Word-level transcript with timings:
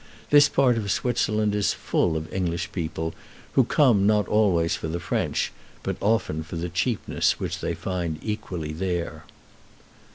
This 0.31 0.49
part 0.49 0.77
of 0.79 0.91
Switzerland 0.91 1.53
is 1.53 1.75
full 1.75 2.17
of 2.17 2.33
English 2.33 2.71
people, 2.71 3.13
who 3.53 3.63
come 3.63 4.07
not 4.07 4.27
always 4.27 4.75
for 4.75 4.87
the 4.87 4.99
French, 4.99 5.51
but 5.83 5.95
often 6.01 6.41
for 6.41 6.55
the 6.55 6.69
cheapness 6.69 7.39
which 7.39 7.59
they 7.59 7.75
find 7.75 8.17
equally 8.23 8.73
there. 8.73 9.25